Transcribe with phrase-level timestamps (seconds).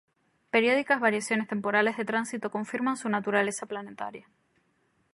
[0.49, 4.27] Periódicas variaciones temporales de tránsito confirman su naturaleza planetaria.